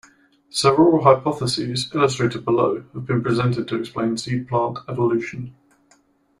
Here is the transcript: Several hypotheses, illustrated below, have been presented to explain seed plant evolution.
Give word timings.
Several 0.49 1.03
hypotheses, 1.03 1.91
illustrated 1.93 2.43
below, 2.43 2.83
have 2.95 3.05
been 3.05 3.21
presented 3.21 3.67
to 3.67 3.75
explain 3.79 4.17
seed 4.17 4.47
plant 4.47 4.79
evolution. 4.89 5.53